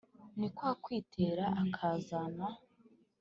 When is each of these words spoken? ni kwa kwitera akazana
ni 0.39 0.47
kwa 0.55 0.71
kwitera 0.83 1.45
akazana 1.63 2.45